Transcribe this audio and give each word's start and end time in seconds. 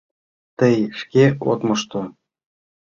Тый 0.57 0.75
шке 0.99 1.23
от 1.51 1.59
мошто!.. 1.67 2.01